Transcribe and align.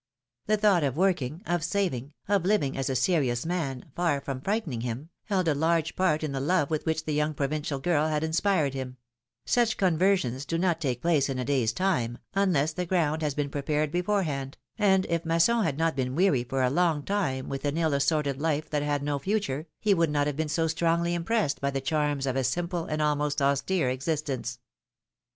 The 0.47 0.57
thought 0.57 0.83
of 0.83 0.97
working, 0.97 1.43
of 1.45 1.63
saving, 1.63 2.15
of 2.27 2.43
living 2.43 2.75
as 2.75 2.89
a 2.89 2.95
serious 2.95 3.45
man, 3.45 3.85
far 3.95 4.19
from 4.19 4.41
frightening 4.41 4.81
him, 4.81 5.09
held 5.25 5.47
a 5.47 5.53
large 5.53 5.95
part 5.95 6.23
in 6.23 6.31
the 6.31 6.39
love 6.39 6.71
with 6.71 6.87
which 6.87 7.05
the 7.05 7.11
young 7.13 7.35
provincial 7.35 7.77
girl 7.77 8.07
had 8.07 8.23
inspired 8.23 8.73
him; 8.73 8.97
such 9.45 9.77
conversions 9.77 10.43
do 10.43 10.57
not 10.57 10.81
take 10.81 11.03
place 11.03 11.29
in 11.29 11.37
a 11.37 11.45
day's 11.45 11.71
time, 11.71 12.17
unless 12.33 12.73
the 12.73 12.87
ground 12.87 13.21
has 13.21 13.35
been 13.35 13.51
prepared 13.51 13.91
beforehand, 13.91 14.57
and 14.75 15.05
if 15.05 15.23
Masson 15.23 15.63
had 15.63 15.77
not 15.77 15.95
been 15.95 16.15
weary 16.15 16.43
for 16.43 16.63
a 16.63 16.71
long 16.71 17.03
time 17.03 17.47
with 17.47 17.63
an 17.63 17.77
ill 17.77 17.93
assorted 17.93 18.41
life 18.41 18.71
that 18.71 18.81
had 18.81 19.03
no 19.03 19.19
future, 19.19 19.67
he 19.79 19.93
would 19.93 20.09
not 20.09 20.25
have 20.25 20.35
been 20.35 20.49
so 20.49 20.65
strongly 20.65 21.13
impressed 21.13 21.61
by 21.61 21.69
the 21.69 21.79
charms 21.79 22.25
of 22.25 22.35
a 22.35 22.43
simple 22.43 22.85
and 22.85 23.03
almost 23.03 23.39
austere 23.39 23.91
existence. 23.91 24.57